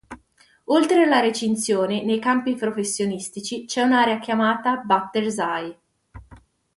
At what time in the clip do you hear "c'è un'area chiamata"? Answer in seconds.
3.65-4.77